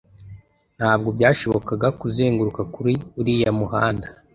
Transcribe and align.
Ntabwo 0.77 1.07
byashobokaga 1.17 1.87
kuzenguruka 2.01 2.61
kuri 2.73 2.93
uriya 3.19 3.51
muhanda 3.59 4.07